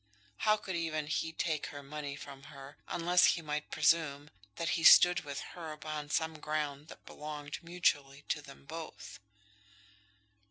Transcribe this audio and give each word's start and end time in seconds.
How 0.37 0.57
could 0.57 0.75
even 0.75 1.05
he 1.05 1.31
take 1.31 1.67
her 1.67 1.83
money 1.83 2.15
from 2.15 2.45
her, 2.45 2.75
unless 2.87 3.25
he 3.35 3.43
might 3.43 3.69
presume 3.69 4.31
that 4.55 4.69
he 4.69 4.83
stood 4.83 5.19
with 5.19 5.41
her 5.53 5.71
upon 5.73 6.09
some 6.09 6.39
ground 6.39 6.87
that 6.87 7.05
belonged 7.05 7.61
mutually 7.63 8.23
to 8.29 8.41
them 8.41 8.65
both? 8.65 9.19